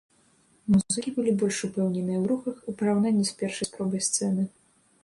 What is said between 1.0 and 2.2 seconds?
былі больш упэўненыя